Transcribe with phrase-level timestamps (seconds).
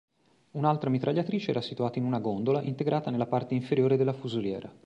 [0.53, 4.73] Un'altra mitragliatrice era situata in una gondola integrata nella parte inferiore della fusoliera.